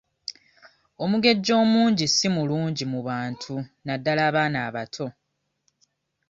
Omugejjo 1.03 1.53
omungi 1.63 2.05
si 2.15 2.27
mulungi 2.35 2.83
mu 2.91 2.99
bantu 3.09 3.55
naddala 3.85 4.21
abaana 4.29 4.57
abato. 4.67 5.05